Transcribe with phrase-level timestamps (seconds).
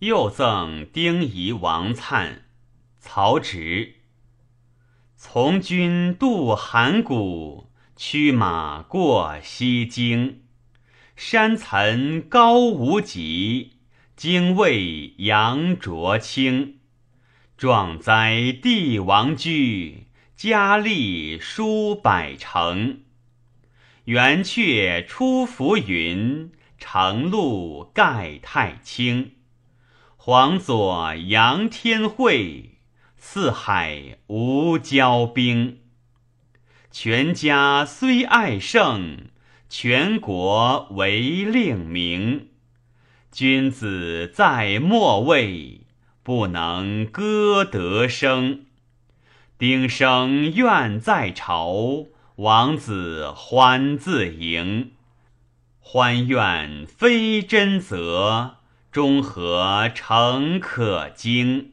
[0.00, 2.38] 又赠丁仪王粲。
[2.98, 3.96] 曹植。
[5.14, 10.40] 从军渡函谷，驱马过西京。
[11.16, 13.72] 山岑高无极，
[14.16, 16.78] 精卫扬浊清。
[17.58, 23.02] 壮哉帝王居，佳丽书百城。
[24.06, 29.32] 圆阙出浮云，长路盖太清。
[30.22, 32.72] 皇佐扬天会，
[33.16, 35.78] 四海无骄兵。
[36.90, 39.30] 全家虽爱胜，
[39.70, 42.48] 全国为令名。
[43.32, 45.86] 君子在末位，
[46.22, 48.66] 不能歌德声。
[49.56, 54.92] 丁声愿在朝，王子欢自迎。
[55.78, 58.58] 欢怨非真则，
[58.90, 61.70] 中和诚可惊。